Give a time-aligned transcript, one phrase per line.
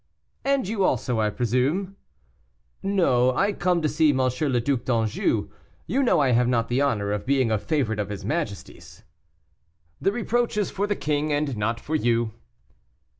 [0.43, 1.95] "And you also, I presume?"
[2.81, 4.17] "No; I come to see M.
[4.17, 5.51] le Duc d'Anjou.
[5.85, 9.03] You know I have not the honor of being a favorite of his majesty's."
[10.01, 12.33] "The reproach is for the king, and not for you."